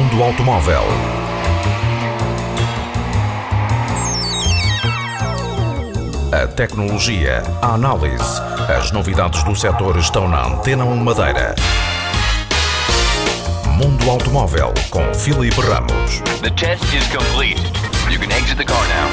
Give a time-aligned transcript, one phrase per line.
[0.00, 0.82] automóvel.
[6.32, 11.54] A tecnologia, a análise, as novidades do setor estão na Antena 1 Madeira.
[13.76, 16.20] Mundo Automóvel com Filipe Ramos.
[16.40, 17.60] The test is complete.
[18.10, 19.10] You can exit the car now.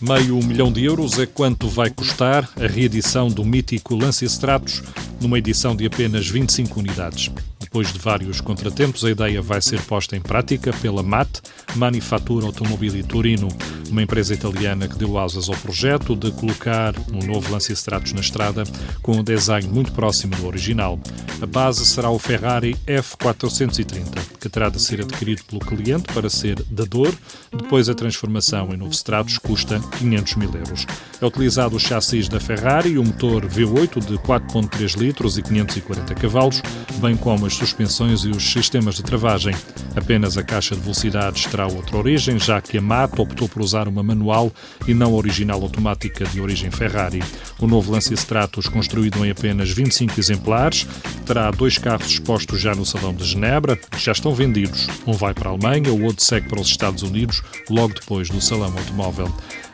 [0.00, 4.82] Meio milhão de euros é quanto vai custar a reedição do mítico Lancia Stratos
[5.20, 7.30] numa edição de apenas 25 unidades.
[7.70, 11.40] Depois de vários contratempos, a ideia vai ser posta em prática pela MAT,
[11.76, 13.46] Manifatura Automobili Torino,
[13.88, 18.20] uma empresa italiana que deu asas ao projeto de colocar um novo Lancia Stratos na
[18.20, 18.64] estrada
[19.00, 20.98] com um design muito próximo do original.
[21.40, 26.60] A base será o Ferrari F430, que terá de ser adquirido pelo cliente para ser
[26.64, 27.14] da dor.
[27.52, 30.86] Depois, a transformação em novo Stratos custa 500 mil euros.
[31.20, 36.62] É utilizado o chassis da Ferrari o motor V8 de 4.3 litros e 540 cavalos,
[37.00, 39.54] bem como as suspensões e os sistemas de travagem.
[39.96, 43.88] Apenas a caixa de velocidades terá outra origem, já que a MAT optou por usar
[43.88, 44.52] uma manual
[44.86, 47.22] e não original automática de origem Ferrari.
[47.58, 50.86] O novo Lancia Stratos, construído em apenas 25 exemplares,
[51.26, 54.86] terá dois carros expostos já no Salão de Genebra, que já estão vendidos.
[55.06, 58.40] Um vai para a Alemanha, o outro segue para os Estados Unidos, logo depois do
[58.40, 59.32] Salão Automóvel.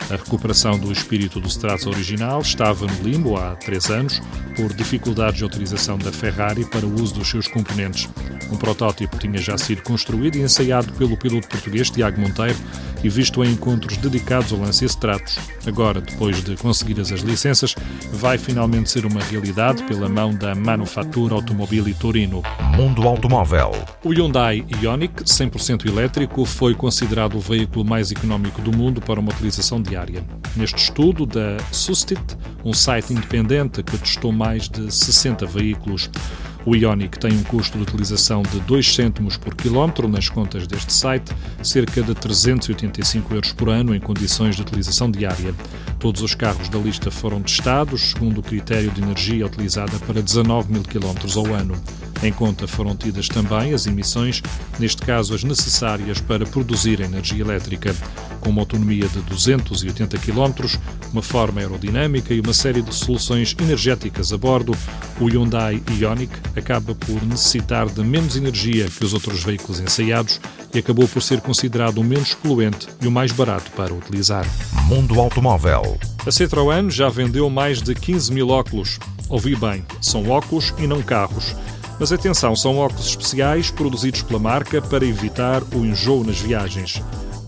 [0.09, 4.21] A recuperação do espírito do Stratos original estava no limbo há três anos
[4.55, 8.09] por dificuldades de utilização da Ferrari para o uso dos seus componentes.
[8.49, 12.57] Um protótipo tinha já sido construído e ensaiado pelo piloto português Tiago Monteiro
[13.03, 15.37] e visto em encontros dedicados ao Lancia Stratos.
[15.65, 17.75] Agora, depois de conseguidas as licenças,
[18.13, 22.41] vai finalmente ser uma realidade pela mão da Manufatura Automobili Torino.
[22.75, 23.71] Mundo Automóvel.
[24.03, 29.31] O Hyundai Ioniq 100% elétrico foi considerado o veículo mais económico do mundo para uma
[29.31, 30.23] utilização diária.
[30.55, 32.21] Neste estudo da Sustit,
[32.63, 36.09] um site independente que testou mais de 60 veículos,
[36.67, 40.91] o Ioniq tem um custo de utilização de 2 cêntimos por quilómetro nas contas deste
[40.91, 41.31] site,
[41.63, 45.55] cerca de 385 euros por ano em condições de utilização diária.
[45.97, 50.73] Todos os carros da lista foram testados segundo o critério de energia utilizada para 19
[50.73, 51.73] mil quilómetros ao ano.
[52.23, 54.41] Em conta foram tidas também as emissões,
[54.79, 57.95] neste caso as necessárias para produzir energia elétrica.
[58.41, 60.67] Com uma autonomia de 280 km,
[61.11, 64.75] uma forma aerodinâmica e uma série de soluções energéticas a bordo,
[65.19, 70.39] o Hyundai Ioniq acaba por necessitar de menos energia que os outros veículos ensaiados
[70.73, 74.45] e acabou por ser considerado o menos poluente e o mais barato para utilizar.
[74.87, 75.97] Mundo Automóvel.
[76.25, 78.99] A Citroën já vendeu mais de 15 mil óculos.
[79.29, 81.55] Ouvi bem, são óculos e não carros.
[81.99, 87.01] Mas atenção, são óculos especiais produzidos pela marca para evitar o enjoo nas viagens.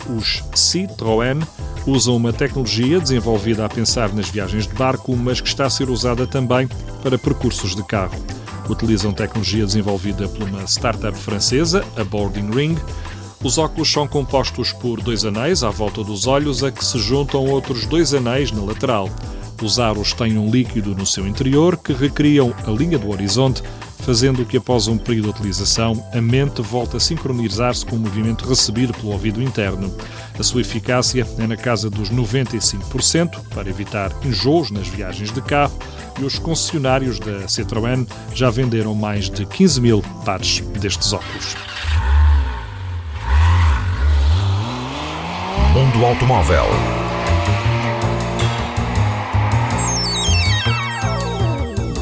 [0.10, 1.40] Os Citroën
[1.86, 5.90] usam uma tecnologia desenvolvida a pensar nas viagens de barco, mas que está a ser
[5.90, 6.68] usada também
[7.04, 8.20] para percursos de carro.
[8.68, 12.78] Utilizam tecnologia desenvolvida por uma startup francesa, a Boarding Ring.
[13.44, 17.46] Os óculos são compostos por dois anéis à volta dos olhos, a que se juntam
[17.46, 19.10] outros dois anéis na lateral.
[19.62, 23.62] Os aros têm um líquido no seu interior que recriam a linha do horizonte
[24.02, 28.48] fazendo que após um período de utilização a mente volte a sincronizar-se com o movimento
[28.48, 29.94] recebido pelo ouvido interno.
[30.38, 35.78] A sua eficácia é na casa dos 95% para evitar enjoos nas viagens de carro
[36.20, 41.56] e os concessionários da Citroën já venderam mais de 15 mil pares destes óculos.
[45.74, 47.09] Mundo Automóvel.